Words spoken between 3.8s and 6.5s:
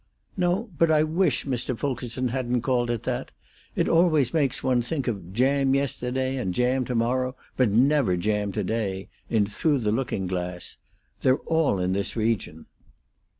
always makes one think of 'jam yesterday